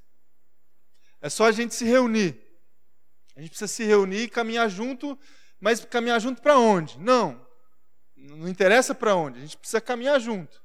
[1.21, 2.48] É só a gente se reunir.
[3.39, 5.19] A gente precisa se reunir e caminhar junto,
[5.61, 6.99] mas caminhar junto para onde?
[6.99, 7.41] Não.
[8.17, 9.39] Não interessa para onde.
[9.39, 10.61] A gente precisa caminhar junto.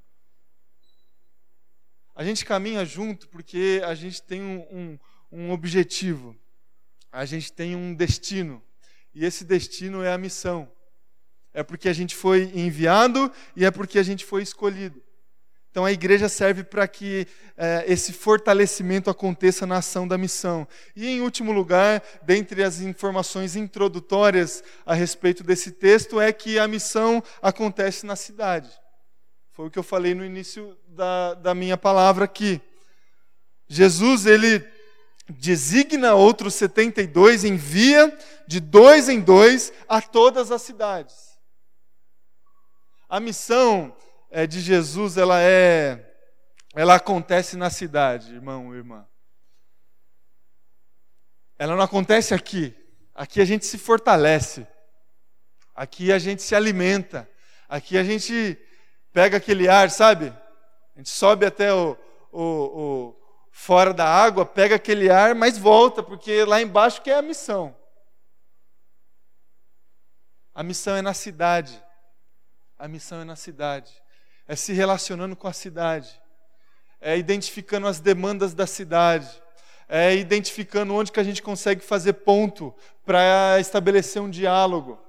[2.16, 5.00] A gente caminha junto porque a gente tem um, um,
[5.32, 6.36] um objetivo.
[7.12, 8.62] A gente tem um destino.
[9.14, 10.70] E esse destino é a missão
[11.54, 15.02] é porque a gente foi enviado e é porque a gente foi escolhido.
[15.74, 17.26] Então a igreja serve para que
[17.58, 20.68] é, esse fortalecimento aconteça na ação da missão.
[20.96, 26.68] E em último lugar, dentre as informações introdutórias a respeito desse texto, é que a
[26.68, 28.70] missão acontece na cidade.
[29.52, 32.62] Foi o que eu falei no início da, da minha palavra aqui.
[33.68, 34.64] Jesus, ele
[35.28, 38.16] designa outros 72, envia
[38.48, 41.16] de dois em dois a todas as cidades.
[43.10, 43.92] A missão
[44.36, 46.12] é, de Jesus, ela é,
[46.74, 49.08] ela acontece na cidade, irmão, irmã.
[51.56, 52.76] Ela não acontece aqui.
[53.14, 54.66] Aqui a gente se fortalece.
[55.76, 57.30] Aqui a gente se alimenta.
[57.70, 58.60] Aqui a gente
[59.12, 60.30] pega aquele ar, sabe?
[60.96, 61.96] A gente sobe até o,
[62.32, 63.16] o, o
[63.52, 67.78] fora da água, pega aquele ar, mas volta, porque lá embaixo que é a missão.
[70.56, 71.84] A missão é na cidade.
[72.80, 74.03] A missão é na cidade,
[74.54, 76.22] é se relacionando com a cidade,
[77.02, 79.28] é identificando as demandas da cidade,
[79.90, 85.00] é identificando onde que a gente consegue fazer ponto para estabelecer um diálogo,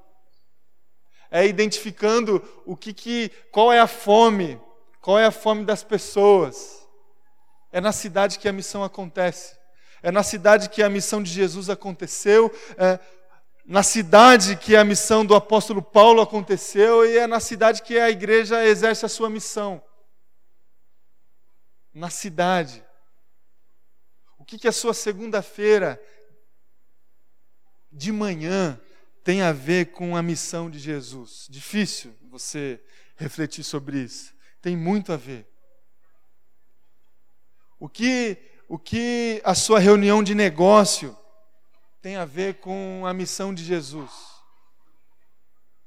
[1.30, 4.58] é identificando o que, que qual é a fome,
[5.02, 6.82] qual é a fome das pessoas.
[7.70, 9.56] É na cidade que a missão acontece.
[10.02, 12.50] É na cidade que a missão de Jesus aconteceu.
[12.78, 12.98] É,
[13.64, 18.10] na cidade que a missão do apóstolo Paulo aconteceu e é na cidade que a
[18.10, 19.82] igreja exerce a sua missão.
[21.92, 22.84] Na cidade.
[24.38, 26.00] O que, que a sua segunda-feira
[27.90, 28.78] de manhã
[29.22, 31.46] tem a ver com a missão de Jesus?
[31.48, 32.78] Difícil você
[33.16, 34.34] refletir sobre isso.
[34.60, 35.48] Tem muito a ver.
[37.78, 38.36] O que,
[38.68, 41.16] o que a sua reunião de negócio
[42.04, 44.12] tem a ver com a missão de Jesus.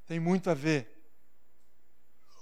[0.08, 0.92] Tem muito a ver.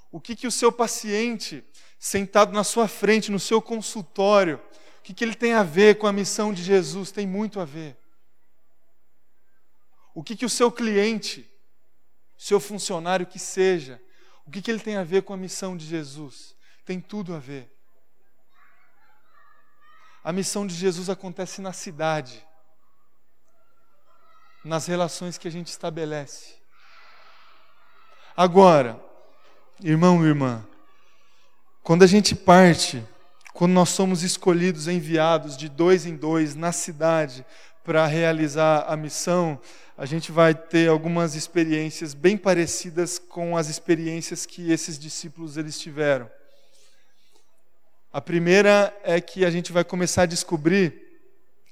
[0.09, 1.61] O que, que o seu paciente,
[1.99, 4.61] sentado na sua frente, no seu consultório,
[4.99, 7.11] o que, que ele tem a ver com a missão de Jesus?
[7.11, 7.97] Tem muito a ver.
[10.13, 11.45] O que, que o seu cliente,
[12.37, 14.01] seu funcionário que seja,
[14.45, 16.55] o que, que ele tem a ver com a missão de Jesus?
[16.85, 17.69] Tem tudo a ver.
[20.23, 22.41] A missão de Jesus acontece na cidade
[24.65, 26.55] nas relações que a gente estabelece.
[28.35, 28.99] Agora,
[29.79, 30.65] irmão e irmã,
[31.83, 33.03] quando a gente parte,
[33.53, 37.45] quando nós somos escolhidos, enviados de dois em dois na cidade
[37.83, 39.59] para realizar a missão,
[39.95, 45.79] a gente vai ter algumas experiências bem parecidas com as experiências que esses discípulos eles
[45.79, 46.29] tiveram.
[48.11, 51.05] A primeira é que a gente vai começar a descobrir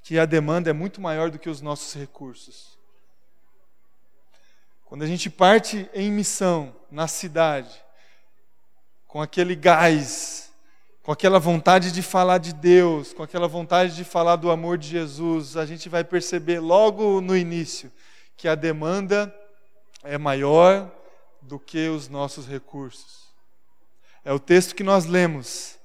[0.03, 2.72] que a demanda é muito maior do que os nossos recursos.
[4.93, 7.84] Quando a gente parte em missão na cidade,
[9.08, 10.53] com aquele gás,
[11.01, 14.88] com aquela vontade de falar de Deus, com aquela vontade de falar do amor de
[14.88, 17.91] Jesus, a gente vai perceber logo no início
[18.38, 19.36] que a demanda
[20.03, 20.91] é maior
[21.41, 23.34] do que os nossos recursos.
[24.23, 25.75] É o texto que nós lemos.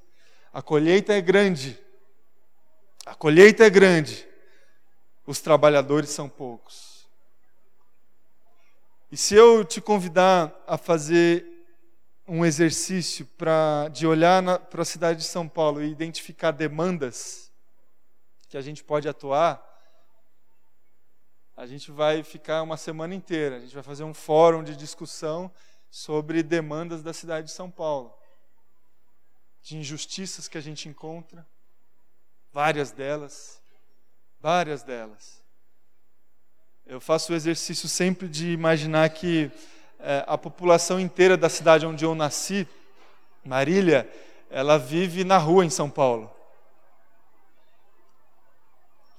[0.53, 1.81] A colheita é grande.
[3.07, 4.29] A colheita é grande.
[5.27, 6.88] Os trabalhadores são poucos.
[9.11, 11.47] E se eu te convidar a fazer
[12.27, 17.51] um exercício para de olhar para a cidade de São Paulo e identificar demandas
[18.51, 19.65] que a gente pode atuar,
[21.57, 23.57] a gente vai ficar uma semana inteira.
[23.57, 25.51] A gente vai fazer um fórum de discussão
[25.91, 28.15] sobre demandas da cidade de São Paulo,
[29.63, 31.47] de injustiças que a gente encontra,
[32.53, 33.63] várias delas,
[34.39, 35.43] várias delas.
[36.89, 39.51] Eu faço o exercício sempre de imaginar que
[40.01, 42.67] é, a população inteira da cidade onde eu nasci,
[43.45, 44.11] Marília,
[44.49, 46.31] ela vive na rua em São Paulo.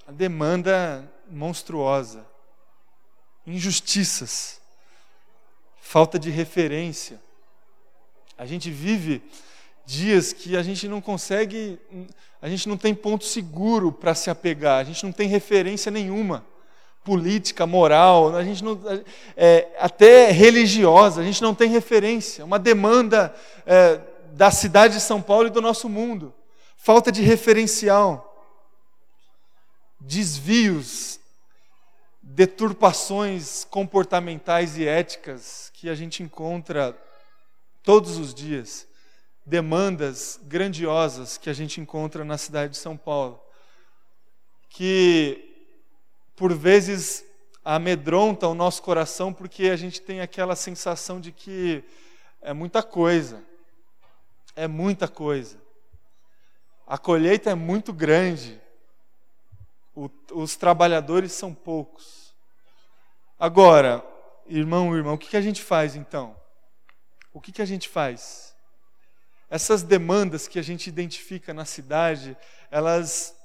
[0.04, 2.26] A demanda monstruosa,
[3.46, 4.60] injustiças,
[5.80, 7.22] falta de referência.
[8.36, 9.22] A gente vive
[9.86, 11.78] dias que a gente não consegue,
[12.42, 16.44] a gente não tem ponto seguro para se apegar, a gente não tem referência nenhuma
[17.04, 18.78] política, moral, a gente não,
[19.36, 23.34] é, até religiosa, a gente não tem referência, uma demanda
[23.66, 24.00] é,
[24.32, 26.34] da cidade de São Paulo e do nosso mundo,
[26.76, 28.26] falta de referencial,
[29.98, 31.18] desvios,
[32.22, 36.96] deturpações comportamentais e éticas que a gente encontra
[37.82, 38.86] todos os dias,
[39.44, 43.40] demandas grandiosas que a gente encontra na cidade de São Paulo,
[44.68, 45.49] que
[46.40, 47.22] por vezes
[47.62, 51.84] amedronta o nosso coração porque a gente tem aquela sensação de que
[52.40, 53.44] é muita coisa.
[54.56, 55.60] É muita coisa.
[56.86, 58.58] A colheita é muito grande.
[59.94, 62.34] O, os trabalhadores são poucos.
[63.38, 64.02] Agora,
[64.46, 66.34] irmão, irmão, o que, que a gente faz então?
[67.34, 68.56] O que, que a gente faz?
[69.50, 72.34] Essas demandas que a gente identifica na cidade,
[72.70, 73.36] elas,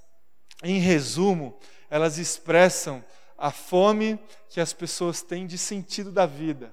[0.63, 3.03] em resumo, elas expressam
[3.37, 4.19] a fome
[4.49, 6.71] que as pessoas têm de sentido da vida,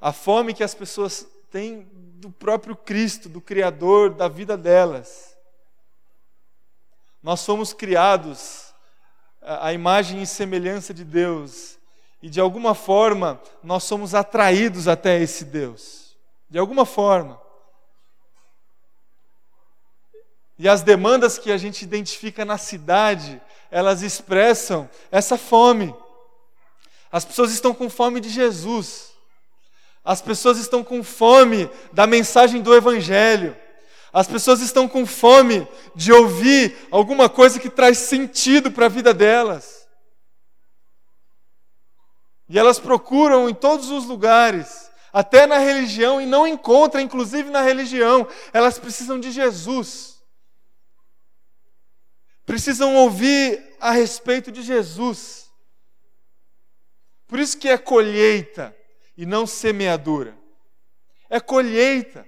[0.00, 5.36] a fome que as pessoas têm do próprio Cristo, do Criador da vida delas.
[7.22, 8.72] Nós somos criados
[9.40, 11.78] à imagem e semelhança de Deus,
[12.22, 16.16] e de alguma forma nós somos atraídos até esse Deus,
[16.48, 17.40] de alguma forma.
[20.58, 25.94] E as demandas que a gente identifica na cidade, elas expressam essa fome.
[27.10, 29.12] As pessoas estão com fome de Jesus.
[30.04, 33.56] As pessoas estão com fome da mensagem do Evangelho.
[34.12, 39.12] As pessoas estão com fome de ouvir alguma coisa que traz sentido para a vida
[39.12, 39.86] delas.
[42.48, 47.60] E elas procuram em todos os lugares, até na religião, e não encontram, inclusive na
[47.60, 48.26] religião.
[48.54, 50.17] Elas precisam de Jesus
[52.48, 55.50] precisam ouvir a respeito de Jesus.
[57.26, 58.74] Por isso que é colheita
[59.14, 60.34] e não semeadura.
[61.28, 62.26] É colheita.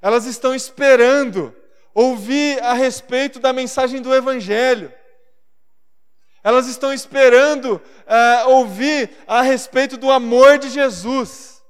[0.00, 1.54] Elas estão esperando
[1.92, 4.90] ouvir a respeito da mensagem do Evangelho.
[6.42, 11.62] Elas estão esperando uh, ouvir a respeito do amor de Jesus.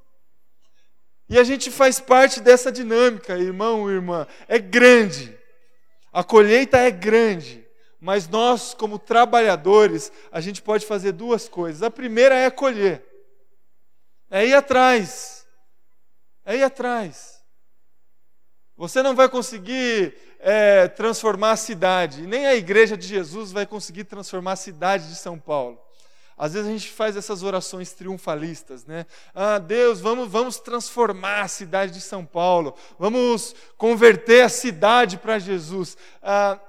[1.29, 4.25] E a gente faz parte dessa dinâmica, irmão, irmã.
[4.47, 5.37] É grande.
[6.17, 7.69] A colheita é grande,
[8.01, 11.83] mas nós, como trabalhadores, a gente pode fazer duas coisas.
[11.83, 13.05] A primeira é colher,
[14.31, 15.47] é ir atrás,
[16.43, 17.45] é ir atrás.
[18.79, 24.05] Você não vai conseguir é, transformar a cidade, nem a igreja de Jesus vai conseguir
[24.05, 25.79] transformar a cidade de São Paulo.
[26.37, 29.07] Às vezes a gente faz essas orações triunfalistas, né?
[29.35, 35.39] Ah, Deus, vamos, vamos transformar a cidade de São Paulo, vamos converter a cidade para
[35.39, 35.97] Jesus.
[36.23, 36.61] Ah,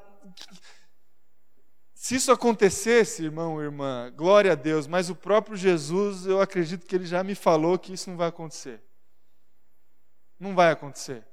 [1.94, 6.96] se isso acontecesse, irmão, irmã, glória a Deus, mas o próprio Jesus, eu acredito que
[6.96, 8.82] ele já me falou que isso não vai acontecer.
[10.40, 11.28] Não vai acontecer.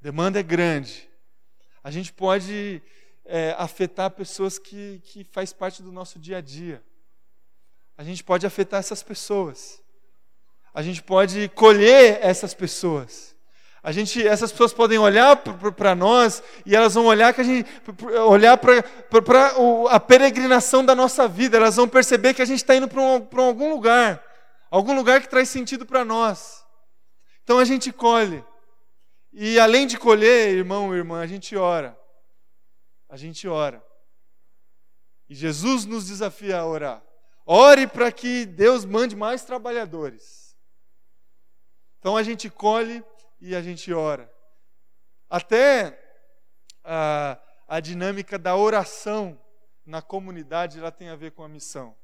[0.00, 1.06] Demanda é grande.
[1.84, 2.82] A gente pode
[3.28, 6.82] é, afetar pessoas que, que faz parte do nosso dia a dia.
[7.96, 9.82] A gente pode afetar essas pessoas.
[10.72, 13.36] A gente pode colher essas pessoas.
[13.82, 17.68] A gente, essas pessoas podem olhar para nós e elas vão olhar que a gente,
[18.26, 18.82] olhar para
[19.90, 21.58] a peregrinação da nossa vida.
[21.58, 24.22] Elas vão perceber que a gente está indo para um, algum lugar,
[24.70, 26.64] algum lugar que traz sentido para nós.
[27.44, 28.42] Então a gente colhe.
[29.32, 31.96] E além de colher, irmão, irmã, a gente ora
[33.08, 33.84] a gente ora.
[35.28, 37.02] E Jesus nos desafia a orar.
[37.46, 40.56] Ore para que Deus mande mais trabalhadores.
[41.98, 43.04] Então a gente colhe
[43.40, 44.30] e a gente ora.
[45.28, 45.98] Até
[46.84, 49.40] a, a dinâmica da oração
[49.84, 51.96] na comunidade ela tem a ver com a missão.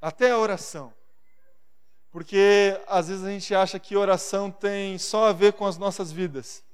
[0.00, 0.92] Até a oração.
[2.10, 6.10] Porque às vezes a gente acha que oração tem só a ver com as nossas
[6.10, 6.64] vidas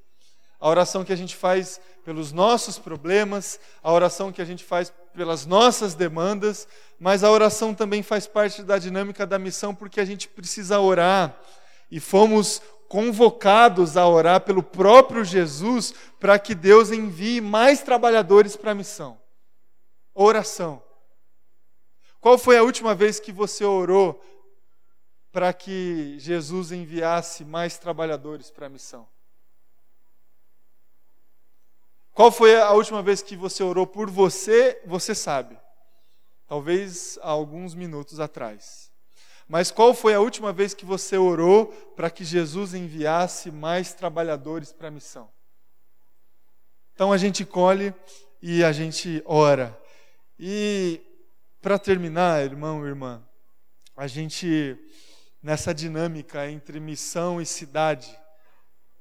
[0.59, 4.93] a oração que a gente faz pelos nossos problemas, a oração que a gente faz
[5.15, 10.05] pelas nossas demandas, mas a oração também faz parte da dinâmica da missão porque a
[10.05, 11.39] gente precisa orar
[11.91, 18.71] e fomos convocados a orar pelo próprio Jesus para que Deus envie mais trabalhadores para
[18.71, 19.21] a missão.
[20.15, 20.83] Oração.
[22.21, 24.23] Qual foi a última vez que você orou
[25.31, 29.07] para que Jesus enviasse mais trabalhadores para a missão?
[32.17, 34.81] Qual foi a última vez que você orou por você?
[34.87, 35.55] Você sabe.
[36.49, 38.91] Talvez há alguns minutos atrás.
[39.47, 44.73] Mas qual foi a última vez que você orou para que Jesus enviasse mais trabalhadores
[44.73, 45.31] para a missão?
[46.95, 47.95] Então a gente colhe
[48.41, 49.79] e a gente ora.
[50.39, 51.03] E
[51.61, 53.23] para terminar, irmão irmã,
[53.95, 54.75] a gente
[55.43, 58.19] nessa dinâmica entre missão e cidade,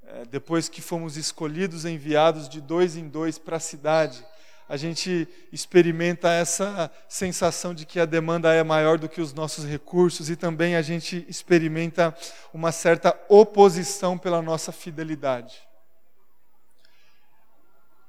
[0.08, 4.24] é, depois que fomos escolhidos, enviados de dois em dois para a cidade,
[4.68, 9.66] a gente experimenta essa sensação de que a demanda é maior do que os nossos
[9.66, 12.16] recursos e também a gente experimenta
[12.54, 15.56] uma certa oposição pela nossa fidelidade.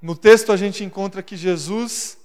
[0.00, 2.18] No texto a gente encontra que Jesus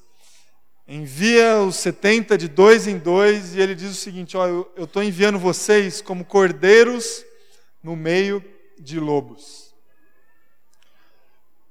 [0.88, 5.04] envia os 70 de dois em dois e ele diz o seguinte: ó, eu estou
[5.04, 7.24] enviando vocês como cordeiros
[7.84, 8.44] no meio
[8.82, 9.74] de lobos.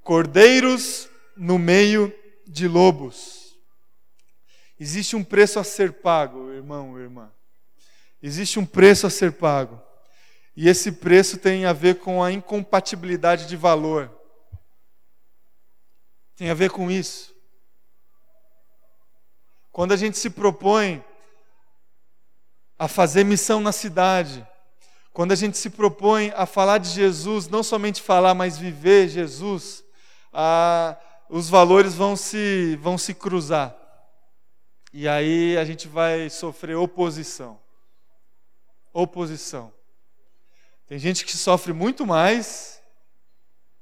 [0.03, 2.13] Cordeiros no meio
[2.47, 3.55] de lobos.
[4.79, 7.31] Existe um preço a ser pago, irmão, irmã.
[8.21, 9.81] Existe um preço a ser pago.
[10.55, 14.11] E esse preço tem a ver com a incompatibilidade de valor.
[16.35, 17.35] Tem a ver com isso.
[19.71, 21.03] Quando a gente se propõe
[22.77, 24.45] a fazer missão na cidade,
[25.13, 29.83] quando a gente se propõe a falar de Jesus, não somente falar, mas viver Jesus,
[30.31, 30.97] a
[31.33, 33.73] os valores vão se, vão se cruzar.
[34.91, 37.57] E aí a gente vai sofrer oposição.
[38.91, 39.71] Oposição.
[40.85, 42.81] Tem gente que sofre muito mais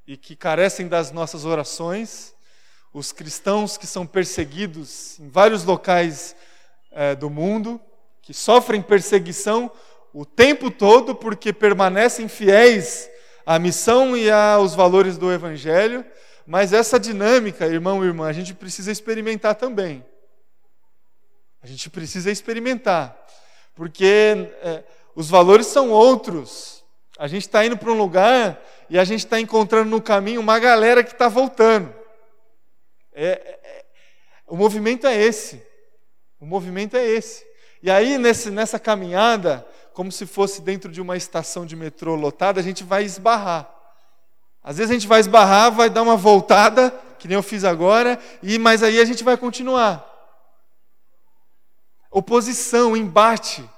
[0.06, 2.36] e que carecem das nossas orações.
[2.94, 6.36] Os cristãos que são perseguidos em vários locais
[6.92, 7.82] é, do mundo,
[8.22, 9.72] que sofrem perseguição
[10.14, 13.10] o tempo todo porque permanecem fiéis
[13.46, 16.06] à missão e aos valores do Evangelho
[16.50, 20.04] mas essa dinâmica, irmão e irmã, a gente precisa experimentar também.
[21.62, 23.16] A gente precisa experimentar.
[23.76, 24.84] Porque é,
[25.14, 26.84] os valores são outros.
[27.20, 30.58] A gente está indo para um lugar e a gente está encontrando no caminho uma
[30.58, 31.94] galera que está voltando.
[33.14, 33.86] É, é, é,
[34.48, 35.62] o movimento é esse.
[36.40, 37.46] O movimento é esse.
[37.84, 39.68] E aí, nesse, nessa caminhada,
[40.00, 43.70] como se fosse dentro de uma estação de metrô lotada, a gente vai esbarrar.
[44.64, 46.90] Às vezes a gente vai esbarrar, vai dar uma voltada,
[47.20, 50.10] que nem eu fiz agora, e mas aí a gente vai continuar.
[52.10, 53.70] Oposição, embate.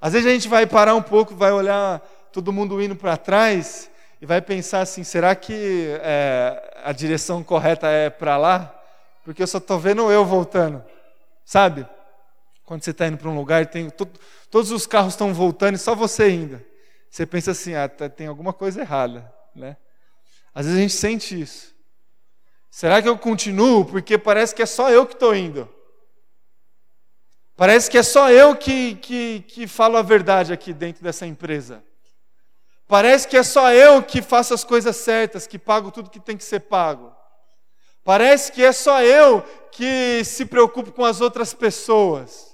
[0.00, 1.98] Às vezes a gente vai parar um pouco, vai olhar
[2.32, 7.88] todo mundo indo para trás e vai pensar assim: será que é, a direção correta
[7.88, 8.72] é para lá?
[9.24, 10.80] Porque eu só estou vendo eu voltando,
[11.44, 11.84] sabe?
[12.64, 14.08] Quando você está indo para um lugar tem to,
[14.54, 16.64] todos os carros estão voltando e só você ainda.
[17.10, 19.76] Você pensa assim: ah, tá, tem alguma coisa errada, né?
[20.54, 21.74] Às vezes a gente sente isso.
[22.70, 23.84] Será que eu continuo?
[23.84, 25.68] Porque parece que é só eu que estou indo.
[27.56, 31.82] Parece que é só eu que, que, que falo a verdade aqui dentro dessa empresa.
[32.86, 36.36] Parece que é só eu que faço as coisas certas, que pago tudo que tem
[36.36, 37.12] que ser pago.
[38.04, 39.42] Parece que é só eu
[39.72, 42.53] que se preocupo com as outras pessoas.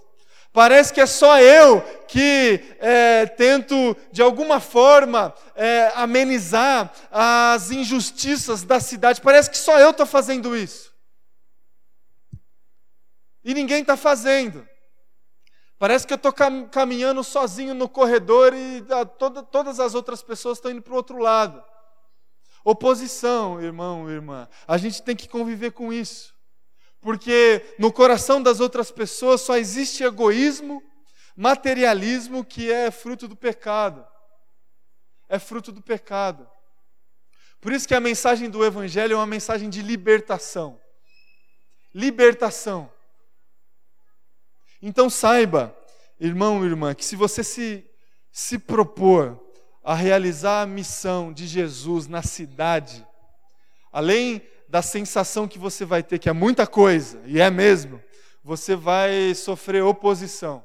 [0.53, 8.65] Parece que é só eu que é, tento, de alguma forma, é, amenizar as injustiças
[8.65, 9.21] da cidade.
[9.21, 10.93] Parece que só eu estou fazendo isso.
[13.45, 14.69] E ninguém está fazendo.
[15.79, 16.33] Parece que eu estou
[16.71, 18.85] caminhando sozinho no corredor e
[19.19, 21.65] toda, todas as outras pessoas estão indo para o outro lado.
[22.65, 24.49] Oposição, irmão, irmã.
[24.67, 26.35] A gente tem que conviver com isso.
[27.01, 30.83] Porque no coração das outras pessoas só existe egoísmo,
[31.35, 34.07] materialismo que é fruto do pecado.
[35.29, 36.49] É fruto do pecado.
[37.61, 40.81] Por isso que a mensagem do Evangelho é uma mensagem de libertação.
[41.95, 42.91] Libertação.
[44.83, 45.77] Então saiba,
[46.19, 47.85] irmão e irmã, que se você se,
[48.33, 49.39] se propor
[49.83, 53.07] a realizar a missão de Jesus na cidade,
[53.93, 58.01] além da sensação que você vai ter, que é muita coisa, e é mesmo,
[58.43, 60.65] você vai sofrer oposição.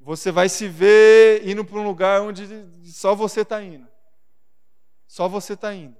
[0.00, 2.46] Você vai se ver indo para um lugar onde
[2.90, 3.86] só você está indo.
[5.06, 5.96] Só você está indo.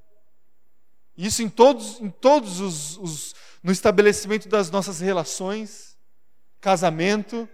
[1.16, 5.96] Isso em todos, em todos os, os, no estabelecimento das nossas relações,
[6.60, 7.48] casamento,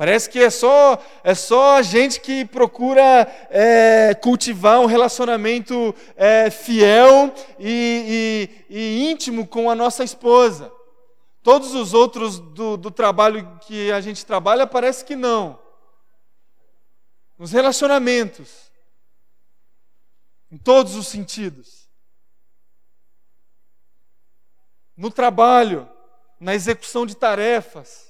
[0.00, 6.48] Parece que é só, é só a gente que procura é, cultivar um relacionamento é,
[6.48, 10.72] fiel e, e, e, íntimo com a nossa esposa.
[11.42, 15.58] Todos os outros do, do trabalho que a gente trabalha, parece que não.
[17.38, 18.72] Nos relacionamentos,
[20.50, 21.80] em todos os sentidos.
[25.00, 25.88] no trabalho,
[26.38, 28.09] na execução de tarefas,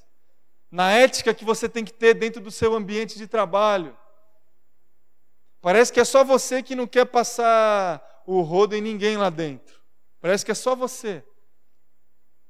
[0.71, 3.97] na ética que você tem que ter dentro do seu ambiente de trabalho.
[5.61, 9.81] Parece que é só você que não quer passar o rodo em ninguém lá dentro.
[10.21, 11.25] Parece que é só você.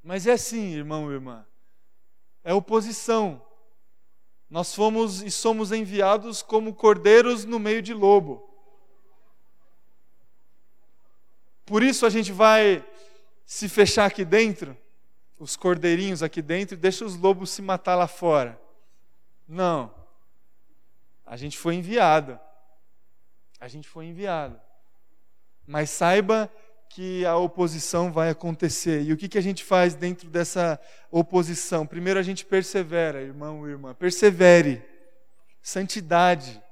[0.02, 1.46] Mas é assim, irmão e irmã.
[2.44, 3.44] É oposição.
[4.48, 8.48] Nós fomos e somos enviados como cordeiros no meio de lobo.
[11.64, 12.84] Por isso a gente vai
[13.44, 14.76] se fechar aqui dentro,
[15.40, 18.60] os cordeirinhos aqui dentro, e deixa os lobos se matar lá fora.
[19.48, 19.92] Não.
[21.24, 22.38] A gente foi enviado.
[23.58, 24.60] A gente foi enviado.
[25.66, 26.52] Mas saiba
[26.90, 29.02] que a oposição vai acontecer.
[29.02, 30.78] E o que, que a gente faz dentro dessa
[31.10, 31.86] oposição?
[31.86, 33.94] Primeiro a gente persevera, irmão e irmã.
[33.94, 34.84] Persevere.
[35.62, 36.62] Santidade.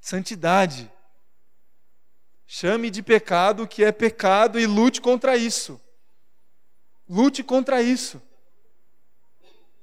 [0.00, 0.90] Santidade.
[2.46, 5.78] Chame de pecado o que é pecado e lute contra isso.
[7.08, 8.20] Lute contra isso.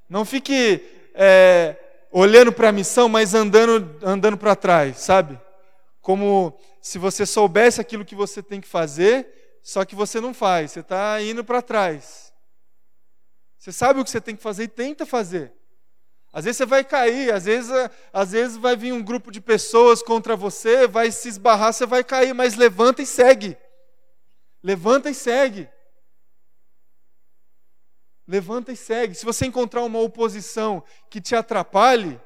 [0.09, 0.82] Não fique
[1.13, 1.76] é,
[2.11, 5.39] olhando para a missão, mas andando, andando para trás, sabe?
[6.03, 10.71] como se você soubesse aquilo que você tem que fazer, só que você não faz,
[10.71, 12.34] você está indo para trás.
[13.57, 15.53] Você sabe o que você tem que fazer e tenta fazer.
[16.34, 17.71] Às vezes você vai cair, às vezes,
[18.11, 22.03] às vezes vai vir um grupo de pessoas contra você, vai se esbarrar, você vai
[22.03, 23.57] cair, mas levanta e segue.
[24.61, 25.69] Levanta e segue.
[28.28, 29.15] Levanta e segue.
[29.15, 32.19] Se você encontrar uma oposição que te atrapalhe,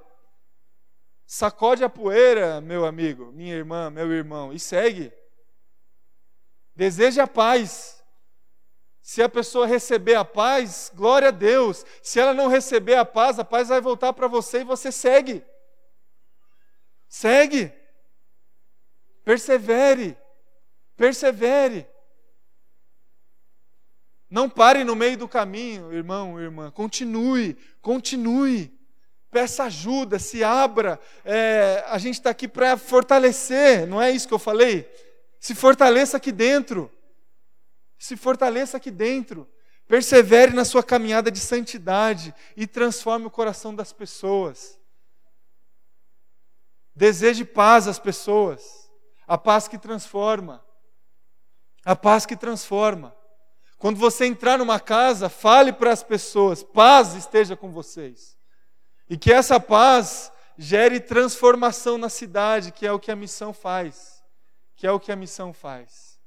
[1.29, 5.11] Sacode a poeira, meu amigo, minha irmã, meu irmão, e segue.
[6.73, 8.01] Deseje a paz.
[9.01, 11.85] Se a pessoa receber a paz, glória a Deus.
[12.01, 15.45] Se ela não receber a paz, a paz vai voltar para você e você segue.
[17.09, 17.73] Segue.
[19.25, 20.17] Persevere.
[20.95, 21.89] Persevere.
[24.29, 26.69] Não pare no meio do caminho, irmão, irmã.
[26.71, 28.77] Continue, continue
[29.31, 30.99] peça ajuda, se abra.
[31.23, 34.89] É, a gente está aqui para fortalecer, não é isso que eu falei?
[35.39, 36.91] Se fortaleça aqui dentro.
[37.97, 39.47] Se fortaleça aqui dentro.
[39.87, 44.77] Persevere na sua caminhada de santidade e transforme o coração das pessoas.
[46.95, 48.89] Deseje paz às pessoas,
[49.27, 50.65] a paz que transforma.
[51.85, 53.15] A paz que transforma.
[53.77, 58.37] Quando você entrar numa casa, fale para as pessoas: paz esteja com vocês.
[59.09, 64.23] E que essa paz gere transformação na cidade, que é o que a missão faz.
[64.75, 66.19] Que é o que a missão faz.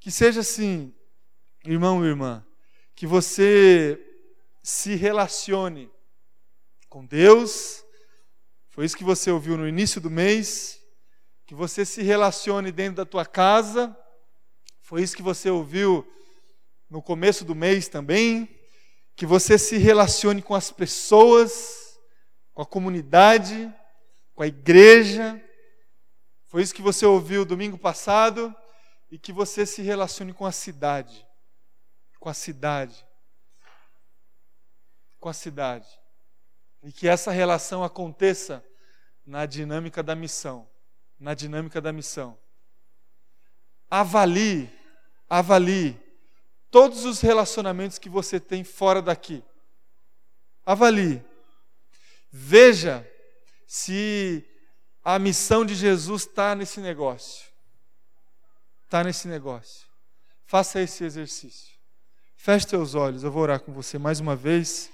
[0.00, 0.92] Que seja assim,
[1.64, 2.44] irmão e irmã,
[2.94, 4.00] que você
[4.62, 5.90] se relacione
[6.88, 7.84] com Deus.
[8.70, 10.80] Foi isso que você ouviu no início do mês.
[11.46, 13.96] Que você se relacione dentro da tua casa.
[14.80, 16.06] Foi isso que você ouviu
[16.92, 18.46] no começo do mês também.
[19.16, 21.98] Que você se relacione com as pessoas
[22.52, 23.72] com a comunidade,
[24.34, 25.42] com a igreja.
[26.48, 28.54] Foi isso que você ouviu domingo passado
[29.10, 31.26] e que você se relacione com a cidade.
[32.20, 33.06] Com a cidade.
[35.18, 35.88] Com a cidade.
[36.82, 38.62] E que essa relação aconteça
[39.24, 40.68] na dinâmica da missão.
[41.18, 42.38] Na dinâmica da missão.
[43.90, 44.70] Avalie,
[45.26, 46.01] avalie
[46.72, 49.44] todos os relacionamentos que você tem fora daqui.
[50.64, 51.22] Avalie.
[52.30, 53.06] Veja
[53.66, 54.42] se
[55.04, 57.46] a missão de Jesus está nesse negócio.
[58.84, 59.86] Está nesse negócio.
[60.46, 61.72] Faça esse exercício.
[62.36, 64.90] Feche seus olhos, eu vou orar com você mais uma vez.